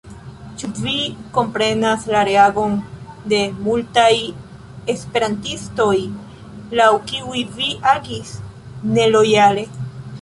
[0.59, 0.93] Ĉu vi
[1.33, 2.73] komprenas la reagon
[3.33, 4.09] de multaj
[4.95, 5.93] esperantistoj,
[6.81, 8.35] laŭ kiuj vi agis
[8.99, 9.71] nelojale?